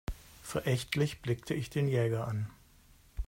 [0.41, 2.49] Verächtlich blickte ich den Jäger an.